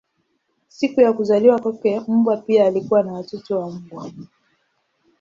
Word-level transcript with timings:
Siku 0.69 1.01
ya 1.01 1.13
kuzaliwa 1.13 1.59
kwake 1.61 2.01
mbwa 2.07 2.37
pia 2.37 2.65
alikuwa 2.65 3.03
na 3.03 3.13
watoto 3.13 3.59
wa 3.59 3.71
mbwa. 3.71 4.11